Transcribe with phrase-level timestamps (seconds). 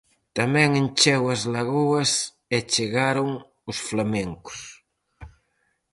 [0.37, 2.11] Tamén encheu as lagoas
[2.55, 3.29] e chegaron
[3.71, 4.59] os flamencos.